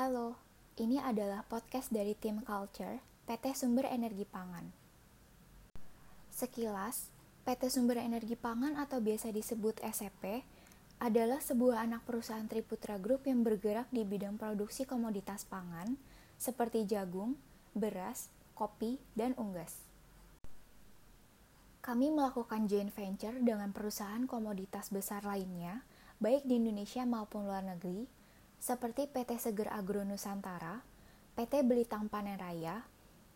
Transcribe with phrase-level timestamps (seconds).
[0.00, 0.32] Halo,
[0.80, 4.72] ini adalah podcast dari tim Culture, PT Sumber Energi Pangan.
[6.32, 7.12] Sekilas,
[7.44, 10.40] PT Sumber Energi Pangan atau biasa disebut SCP
[11.04, 16.00] adalah sebuah anak perusahaan Triputra Group yang bergerak di bidang produksi komoditas pangan
[16.40, 17.36] seperti jagung,
[17.76, 19.84] beras, kopi, dan unggas.
[21.84, 25.84] Kami melakukan joint venture dengan perusahaan komoditas besar lainnya,
[26.24, 28.08] baik di Indonesia maupun luar negeri,
[28.60, 30.84] seperti PT Seger Agro Nusantara,
[31.32, 32.84] PT Belitang Panen Raya,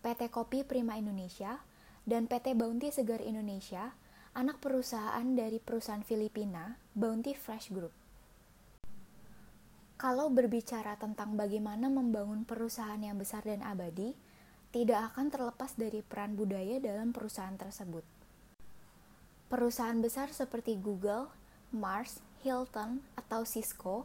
[0.04, 1.64] PT Kopi Prima Indonesia,
[2.04, 3.96] dan PT Bounty Segar Indonesia,
[4.36, 7.96] anak perusahaan dari perusahaan Filipina, Bounty Fresh Group.
[9.96, 14.12] Kalau berbicara tentang bagaimana membangun perusahaan yang besar dan abadi,
[14.76, 18.04] tidak akan terlepas dari peran budaya dalam perusahaan tersebut.
[19.48, 21.32] Perusahaan besar seperti Google,
[21.72, 24.04] Mars, Hilton, atau Cisco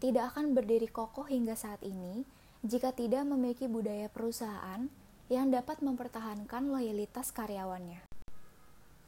[0.00, 2.24] tidak akan berdiri kokoh hingga saat ini
[2.64, 4.88] jika tidak memiliki budaya perusahaan
[5.28, 8.02] yang dapat mempertahankan loyalitas karyawannya.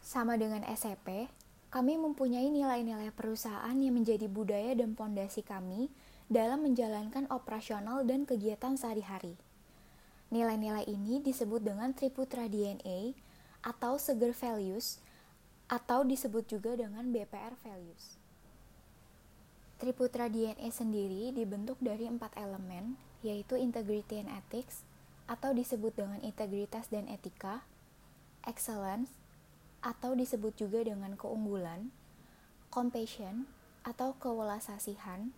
[0.05, 1.33] Sama dengan SCP,
[1.72, 5.89] kami mempunyai nilai-nilai perusahaan yang menjadi budaya dan pondasi kami
[6.28, 9.41] dalam menjalankan operasional dan kegiatan sehari-hari.
[10.28, 13.17] Nilai-nilai ini disebut dengan Triputra DNA
[13.64, 15.00] atau Seger Values
[15.69, 18.22] atau disebut juga dengan BPR Values.
[19.83, 22.94] Triputra DNA sendiri dibentuk dari empat elemen,
[23.27, 24.86] yaitu integrity and ethics,
[25.27, 27.66] atau disebut dengan integritas dan etika,
[28.47, 29.11] excellence,
[29.83, 31.91] atau disebut juga dengan keunggulan,
[32.70, 33.50] compassion,
[33.83, 35.34] atau kewelasasihan,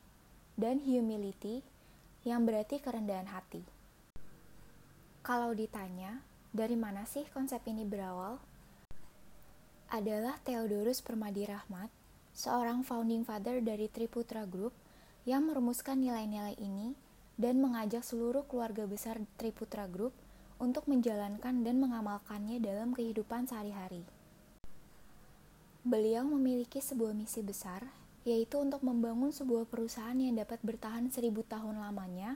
[0.61, 1.65] dan humility,
[2.29, 3.65] yang berarti kerendahan hati.
[5.25, 6.21] Kalau ditanya,
[6.53, 8.37] dari mana sih konsep ini berawal?
[9.95, 11.87] adalah Theodorus Permadi Rahmat,
[12.35, 14.75] seorang founding father dari Triputra Group
[15.23, 16.99] yang merumuskan nilai-nilai ini
[17.39, 20.11] dan mengajak seluruh keluarga besar Triputra Group
[20.59, 24.03] untuk menjalankan dan mengamalkannya dalam kehidupan sehari-hari.
[25.87, 27.87] Beliau memiliki sebuah misi besar,
[28.27, 32.35] yaitu untuk membangun sebuah perusahaan yang dapat bertahan seribu tahun lamanya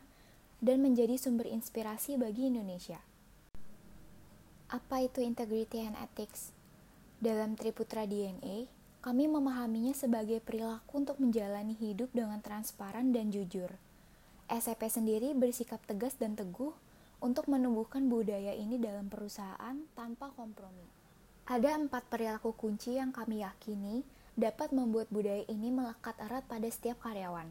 [0.63, 3.03] dan menjadi sumber inspirasi bagi Indonesia.
[4.69, 6.53] Apa itu integrity and ethics?
[7.19, 8.78] Dalam Triputra DNA,
[9.09, 13.73] kami memahaminya sebagai perilaku untuk menjalani hidup dengan transparan dan jujur.
[14.53, 16.77] SCP sendiri bersikap tegas dan teguh
[17.17, 20.85] untuk menumbuhkan budaya ini dalam perusahaan tanpa kompromi.
[21.49, 24.05] Ada empat perilaku kunci yang kami yakini
[24.37, 27.49] dapat membuat budaya ini melekat erat pada setiap karyawan.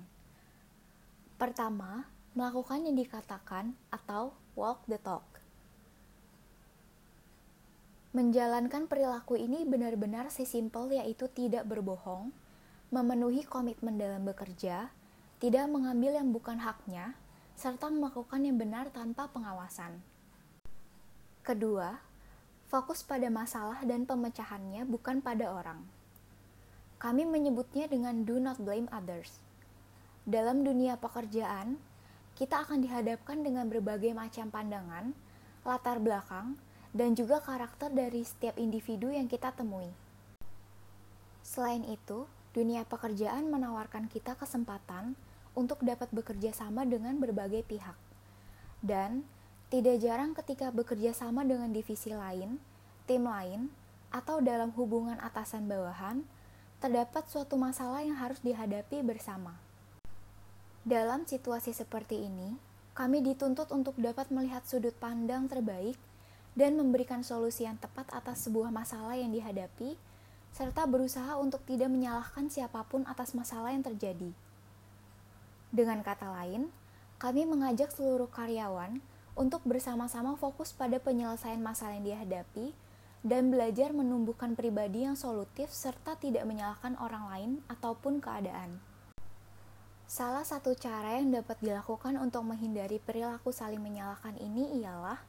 [1.42, 2.06] Pertama,
[2.38, 5.26] melakukan yang dikatakan atau walk the talk.
[8.16, 12.32] Menjalankan perilaku ini benar-benar sesimpel yaitu tidak berbohong,
[12.88, 14.88] memenuhi komitmen dalam bekerja,
[15.44, 17.20] tidak mengambil yang bukan haknya,
[17.60, 20.00] serta melakukan yang benar tanpa pengawasan.
[21.44, 22.00] Kedua,
[22.72, 25.84] fokus pada masalah dan pemecahannya bukan pada orang.
[26.98, 29.44] Kami menyebutnya dengan do not blame others.
[30.24, 31.80] Dalam dunia pekerjaan,
[32.38, 35.16] kita akan dihadapkan dengan berbagai macam pandangan,
[35.66, 36.60] latar belakang,
[36.98, 39.94] dan juga karakter dari setiap individu yang kita temui.
[41.46, 42.26] Selain itu,
[42.58, 45.14] dunia pekerjaan menawarkan kita kesempatan
[45.54, 47.94] untuk dapat bekerja sama dengan berbagai pihak.
[48.82, 49.30] Dan
[49.70, 52.58] tidak jarang ketika bekerja sama dengan divisi lain,
[53.06, 53.70] tim lain,
[54.10, 56.26] atau dalam hubungan atasan bawahan,
[56.82, 59.54] terdapat suatu masalah yang harus dihadapi bersama.
[60.82, 62.58] Dalam situasi seperti ini,
[62.98, 66.00] kami dituntut untuk dapat melihat sudut pandang terbaik
[66.58, 69.94] dan memberikan solusi yang tepat atas sebuah masalah yang dihadapi,
[70.50, 74.34] serta berusaha untuk tidak menyalahkan siapa pun atas masalah yang terjadi.
[75.70, 76.74] Dengan kata lain,
[77.22, 78.98] kami mengajak seluruh karyawan
[79.38, 82.74] untuk bersama-sama fokus pada penyelesaian masalah yang dihadapi
[83.22, 88.82] dan belajar menumbuhkan pribadi yang solutif serta tidak menyalahkan orang lain ataupun keadaan.
[90.08, 95.20] Salah satu cara yang dapat dilakukan untuk menghindari perilaku saling menyalahkan ini ialah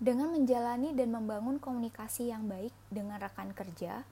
[0.00, 4.08] dengan menjalani dan membangun komunikasi yang baik dengan rekan kerja,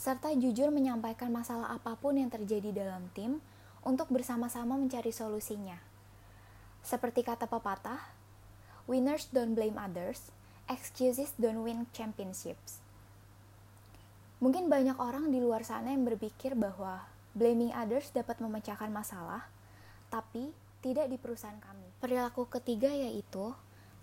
[0.00, 3.44] serta jujur menyampaikan masalah apa pun yang terjadi dalam tim
[3.84, 5.76] untuk bersama-sama mencari solusinya.
[6.80, 8.00] Seperti kata pepatah,
[8.88, 10.32] winners don't blame others,
[10.64, 12.80] excuses don't win championships.
[14.40, 17.04] Mungkin banyak orang di luar sana yang berpikir bahwa
[17.36, 19.44] blaming others dapat memecahkan masalah,
[20.08, 21.90] tapi tidak di perusahaan kami.
[22.00, 23.52] Perilaku ketiga yaitu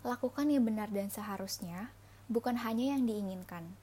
[0.05, 1.89] lakukan yang benar dan seharusnya,
[2.29, 3.73] bukan hanya yang diinginkan.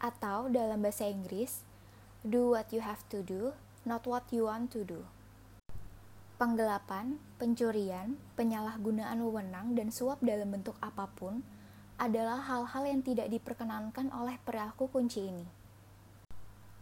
[0.00, 1.60] Atau dalam bahasa Inggris,
[2.24, 3.52] do what you have to do,
[3.84, 5.04] not what you want to do.
[6.40, 11.44] Penggelapan, pencurian, penyalahgunaan wewenang, dan suap dalam bentuk apa pun
[12.00, 15.46] adalah hal-hal yang tidak diperkenankan oleh perilaku kunci ini.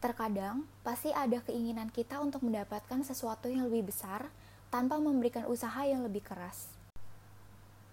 [0.01, 4.33] Terkadang, pasti ada keinginan kita untuk mendapatkan sesuatu yang lebih besar
[4.73, 6.80] tanpa memberikan usaha yang lebih keras.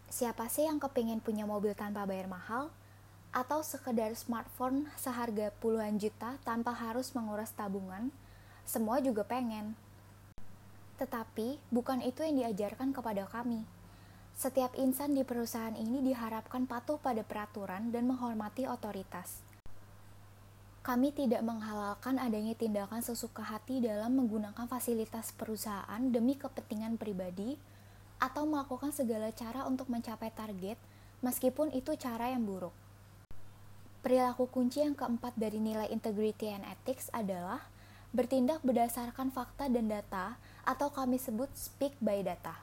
[0.07, 2.71] Siapa sih yang kepingin punya mobil tanpa bayar mahal?
[3.35, 8.09] Atau sekedar smartphone seharga puluhan juta tanpa harus menguras tabungan?
[8.63, 9.75] Semua juga pengen.
[10.95, 13.67] Tetapi, bukan itu yang diajarkan kepada kami.
[14.37, 19.43] Setiap insan di perusahaan ini diharapkan patuh pada peraturan dan menghormati otoritas.
[20.87, 27.59] Kami tidak menghalalkan adanya tindakan sesuka hati dalam menggunakan fasilitas perusahaan demi kepentingan pribadi
[28.17, 30.77] atau melakukan segala cara untuk mencapai target,
[31.21, 32.73] meskipun itu cara yang buruk.
[34.01, 37.65] Perilaku kunci yang keempat dari nilai integrity and ethics adalah
[38.15, 42.55] bertindak berdasarkan fakta dan data, atau kami sebut speak by data.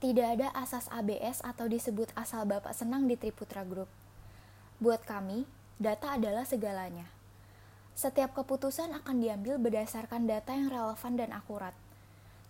[0.00, 3.88] Tidak ada asas ABS atau disebut asal Bapak senang di Triputra Group.
[4.80, 5.44] Buat kami,
[5.76, 7.04] data adalah segalanya.
[7.92, 11.76] Setiap keputusan akan diambil berdasarkan data yang relevan dan akurat.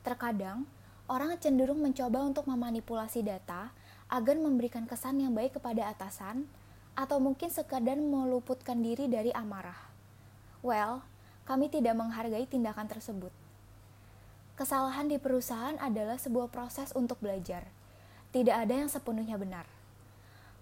[0.06, 0.62] Terkadang,
[1.10, 3.74] orang cenderung mencoba untuk memanipulasi data
[4.06, 6.46] agar memberikan kesan yang baik kepada atasan,
[6.94, 9.90] atau mungkin sekadar meluputkan diri dari amarah.
[10.62, 11.02] Well,
[11.50, 13.34] kami tidak menghargai tindakan tersebut.
[14.54, 17.66] Kesalahan di perusahaan adalah sebuah proses untuk belajar.
[18.30, 19.66] Tidak ada yang sepenuhnya benar.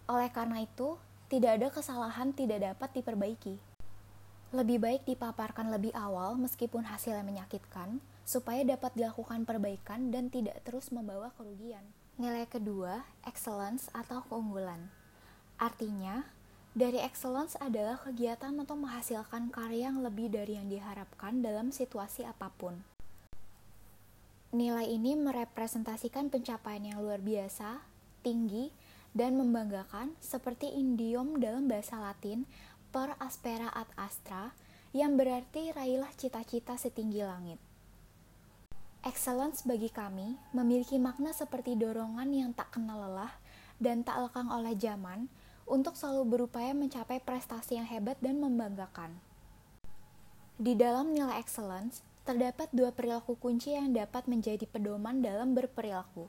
[0.08, 0.96] Oleh karena itu,
[1.28, 3.60] tidak ada kesalahan tidak dapat diperbaiki.
[4.56, 10.92] Lebih baik dipaparkan lebih awal meskipun hasilnya menyakitkan, supaya dapat dilakukan perbaikan dan tidak terus
[10.92, 11.80] membawa kerugian.
[12.20, 14.92] Nilai kedua, excellence atau keunggulan.
[15.56, 16.28] Artinya,
[16.76, 22.52] dari excellence adalah kegiatan untuk menghasilkan karya yang lebih dari yang diharapkan dalam situasi apa
[22.52, 22.84] pun.
[24.52, 27.80] Nilai ini merepresentasikan pencapaian yang luar biasa,
[28.20, 28.68] tinggi,
[29.16, 32.44] dan membanggakan seperti indiom dalam bahasa Latin
[32.92, 34.52] per aspera ad astra
[34.92, 37.67] yang berarti raihlah cita-cita setinggi langit.
[39.06, 43.30] Excellence bagi kami memiliki makna seperti dorongan yang tak kenal lelah
[43.78, 45.30] dan tak lekang oleh zaman
[45.70, 49.14] untuk selalu berupaya mencapai prestasi yang hebat dan membanggakan.
[50.58, 56.26] Di dalam nilai excellence, terdapat dua perilaku kunci yang dapat menjadi pedoman dalam berperilaku.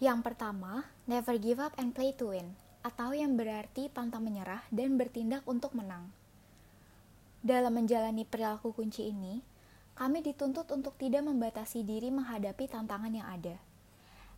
[0.00, 4.96] Yang pertama, never give up and play to win, atau yang berarti pantang menyerah dan
[4.96, 6.08] bertindak untuk menang.
[7.44, 9.51] Dalam menjalani perilaku kunci ini,
[10.02, 13.54] kami dituntut untuk tidak membatasi diri menghadapi tantangan yang ada.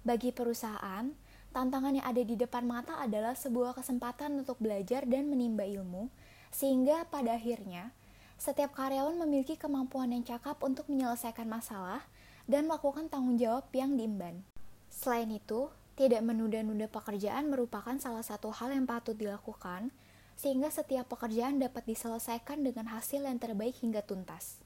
[0.04, 1.08] Bagi perusahaan,
[1.56, 6.12] tantangan yang ada di depan mata adalah sebuah kesempatan untuk belajar dan menimba ilmu,
[6.52, 7.96] sehingga pada akhirnya
[8.36, 12.04] setiap karyawan memiliki kemampuan yang cakap untuk menyelesaikan masalah
[12.44, 14.44] dan melakukan tanggung jawab yang diemban.
[14.92, 19.96] Selain itu, tidak menunda-nunda pekerjaan merupakan salah satu hal yang patut dilakukan,
[20.36, 24.63] sehingga setiap pekerjaan dapat diselesaikan dengan hasil yang terbaik hingga tuntas.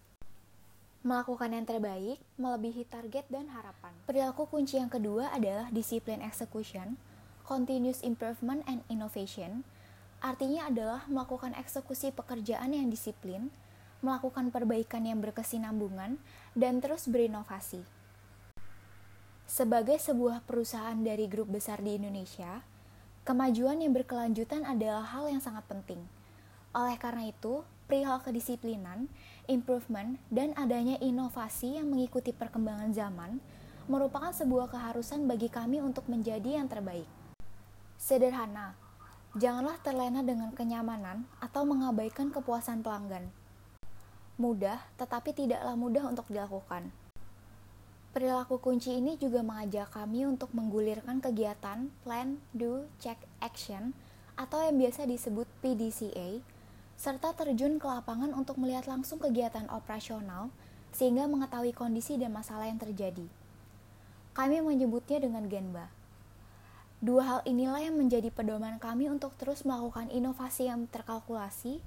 [1.06, 3.94] Melakukan yang terbaik melebihi target dan harapan.
[4.02, 6.98] Perilaku kunci yang kedua adalah disiplin execution,
[7.46, 9.62] continuous improvement and innovation.
[10.18, 13.54] Artinya adalah melakukan eksekusi pekerjaan yang disiplin,
[14.02, 16.18] melakukan perbaikan yang berkesinambungan,
[16.58, 17.86] dan terus berinovasi.
[19.46, 22.66] Sebagai sebuah perusahaan dari grup besar di Indonesia,
[23.23, 26.17] kemajuan yang berkelanjutan adalah hal yang sangat penting.
[26.76, 29.08] Oleh karena itu, perihal kedisiplinan,
[29.48, 33.40] improvement, dan adanya inovasi yang mengikuti perkembangan zaman
[33.88, 37.08] merupakan sebuah keharusan bagi kami untuk menjadi yang terbaik.
[37.96, 38.76] Sederhana,
[39.40, 43.32] janganlah terlena dengan kenyamanan atau mengabaikan kepuasan pelanggan.
[44.37, 46.92] Mudah, tetapi tidaklah mudah untuk dilakukan.
[48.12, 53.96] Perilaku kunci ini juga mengajak kami untuk menggulirkan kegiatan Plan, Do, Check, Action
[54.38, 56.38] atau yang biasa disebut PDCA,
[56.99, 60.50] serta terjun ke lapangan untuk melihat langsung kegiatan operasional
[60.90, 63.31] sehingga mengetahui kondisi dan masalah yang terjadi.
[64.35, 65.95] Kami menyebutnya dengan Genba.
[66.99, 71.78] Dua hal inilah yang menjadi pedoman kami untuk terus melakukan inovasi yang terkalkulasi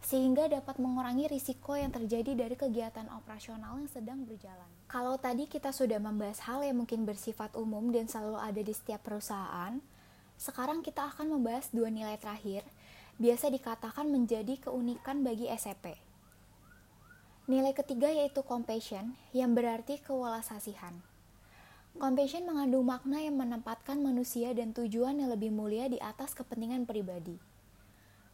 [0.00, 4.68] sehingga dapat mengurangi risiko yang terjadi dari kegiatan operasional yang sedang berjalan.
[4.88, 9.04] Kalau tadi kita sudah membahas hal yang mungkin bersifat umum dan selalu ada di setiap
[9.04, 9.80] perusahaan,
[10.36, 12.64] sekarang kita akan membahas dua nilai terakhir,
[13.14, 15.94] biasa dikatakan menjadi keunikan bagi SCP.
[17.46, 20.98] Nilai ketiga yaitu compassion, yang berarti kewelasasihan.
[21.94, 27.38] Compassion mengandung makna yang menempatkan manusia dan tujuan yang lebih mulia di atas kepentingan pribadi.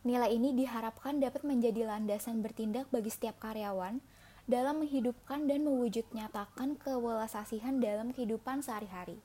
[0.01, 4.01] Nilai ini diharapkan dapat menjadi landasan bertindak bagi setiap karyawan
[4.49, 9.21] dalam menghidupkan dan mewujud nyatakan kewelasasihan dalam kehidupan sehari-hari.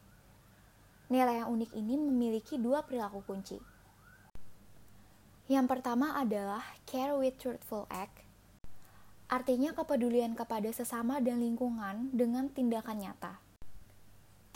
[1.08, 3.75] Nilai yang unik ini memiliki dua perilaku kunci.
[5.46, 8.25] Yang pertama adalah care with truthful act,
[9.30, 13.38] artinya kepedulian kepada sesama dan lingkungan dengan tindakan nyata.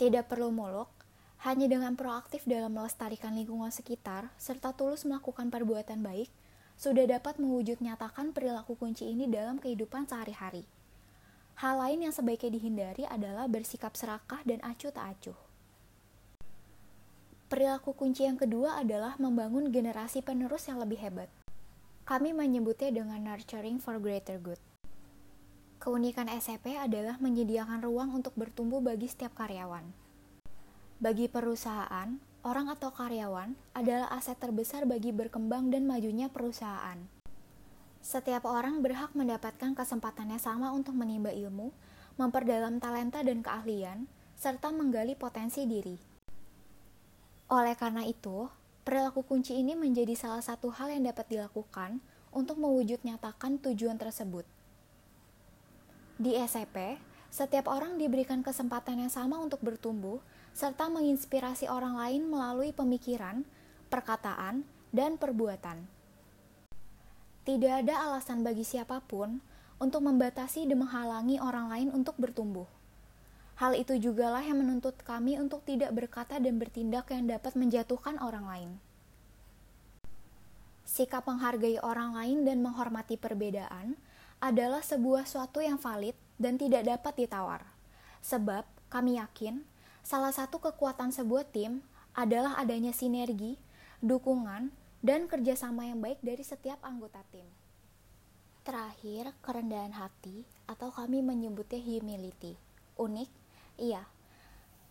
[0.02, 0.90] Tidak perlu muluk,
[1.46, 6.26] hanya dengan proaktif dalam melestarikan lingkungan sekitar, serta tulus melakukan perbuatan baik,
[6.74, 10.66] sudah dapat mewujud nyatakan perilaku kunci ini dalam kehidupan sehari-hari.
[11.60, 15.49] Hal lain yang sebaiknya dihindari adalah bersikap serakah dan acuh tak acuh.
[17.50, 21.26] Perilaku kunci yang kedua adalah membangun generasi penerus yang lebih hebat.
[22.06, 24.62] Kami menyebutnya dengan nurturing for greater good.
[25.82, 29.82] Keunikan SCP adalah menyediakan ruang untuk bertumbuh bagi setiap karyawan.
[31.02, 37.02] Bagi perusahaan, orang atau karyawan adalah aset terbesar bagi berkembang dan majunya perusahaan.
[37.98, 41.74] Setiap orang berhak mendapatkan kesempatannya sama untuk menimba ilmu,
[42.14, 44.06] memperdalam talenta dan keahlian,
[44.38, 46.09] serta menggali potensi diri.
[47.50, 48.46] Oleh karena itu,
[48.86, 51.98] perilaku kunci ini menjadi salah satu hal yang dapat dilakukan
[52.30, 54.46] untuk mewujud nyatakan tujuan tersebut.
[56.14, 60.22] Di SCP, setiap orang diberikan kesempatan yang sama untuk bertumbuh
[60.54, 63.42] serta menginspirasi orang lain melalui pemikiran,
[63.90, 64.62] perkataan,
[64.94, 65.90] dan perbuatan.
[67.42, 69.42] Tidak ada alasan bagi siapa pun
[69.82, 72.79] untuk membatasi dan menghalangi orang lain untuk bertumbuh.
[73.60, 78.48] Hal itu jugalah yang menuntut kami untuk tidak berkata dan bertindak yang dapat menjatuhkan orang
[78.48, 78.70] lain.
[80.88, 84.00] Sikap menghargai orang lain dan menghormati perbedaan
[84.40, 87.62] adalah sebuah suatu yang valid dan tidak dapat ditawar.
[88.24, 89.60] Sebab kami yakin
[90.00, 91.84] Salah satu kekuatan sebuah tim
[92.16, 93.60] adalah adanya sinergi,
[94.00, 94.72] dukungan,
[95.04, 97.46] dan kerjasama yang baik dari setiap anggota tim.
[98.64, 102.56] Terakhir, kerendahan hati atau kami menyebutnya humility.
[103.00, 103.39] Unik?
[103.80, 104.04] Iya.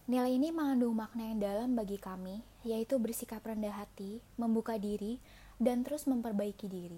[0.10, 5.22] Nilai ini mengandung makna yang dalam bagi kami, yaitu bersikap rendah hati, membuka diri,
[5.62, 6.98] dan terus memperbaiki diri.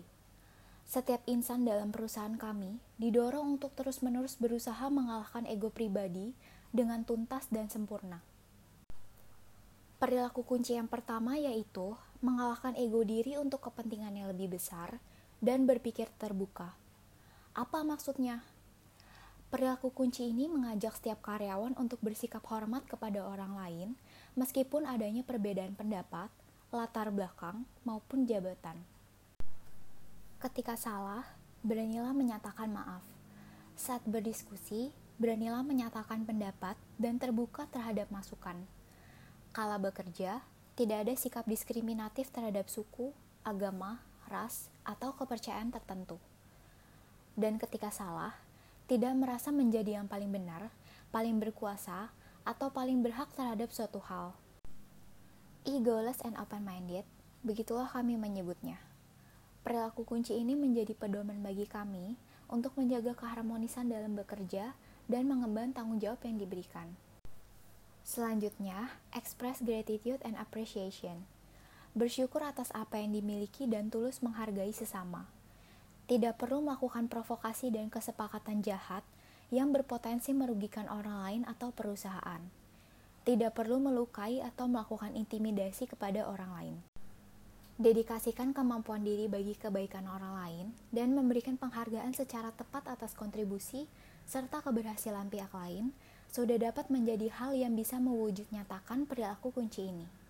[0.88, 6.31] Setiap insan dalam perusahaan kami didorong untuk terus-menerus berusaha mengalahkan ego pribadi
[6.71, 8.24] dengan tuntas dan sempurna.
[10.00, 15.03] Perilaku kunci yang pertama yaitu mengalahkan ego diri untuk kepentingan yang lebih besar
[15.43, 16.74] dan berpikir terbuka.
[17.53, 18.48] Apa maksudnya?
[19.51, 23.89] Perilaku kunci ini mengajak setiap karyawan untuk bersikap hormat kepada orang lain,
[24.39, 26.31] meskipun adanya perbedaan pendapat,
[26.72, 28.79] latar belakang, maupun jabatan.
[30.39, 31.27] Ketika salah,
[31.67, 33.03] beranilah menyatakan maaf.
[33.75, 38.55] Saat berdiskusi, beranilah menyatakan pendapat dan terbuka terhadap masukan.
[39.51, 40.48] Kala bekerja,
[40.79, 43.12] tidak ada sikap diskriminatif terhadap suku,
[43.43, 44.00] agama,
[44.31, 46.15] ras, atau kepercayaan tertentu.
[47.36, 48.31] Dan ketika salah,
[48.91, 50.67] tidak merasa menjadi yang paling benar,
[51.15, 52.12] paling berkuasa,
[52.43, 54.36] atau paling berhak terhadap suatu hal.
[55.63, 57.07] Egoless and open-minded,
[57.39, 58.83] begitulah kami menyebutnya.
[59.63, 62.19] Perilaku kunci ini menjadi pedoman bagi kami
[62.51, 64.75] untuk menjaga keharmonisan dalam bekerja
[65.07, 66.91] dan mengemban tanggung jawab yang diberikan.
[68.03, 71.24] Selanjutnya, express gratitude and appreciation.
[71.95, 75.31] Bersyukur atas apa yang dimiliki dan tulus menghargai sesama.
[76.12, 79.00] Tidak perlu melakukan provokasi dan kesepakatan jahat
[79.48, 82.44] yang berpotensi merugikan orang lain atau perusahaan.
[83.24, 86.75] Tidak perlu melukai atau melakukan intimidasi kepada orang lain.
[87.80, 93.88] Dedikasikan kemampuan diri bagi kebaikan orang lain dan memberikan penghargaan secara tepat atas kontribusi
[94.27, 95.96] serta keberhasilan pihak lain
[96.27, 100.20] sudah dapat menjadi hal yang bisa mewujud nyatakan perilaku kunci ini.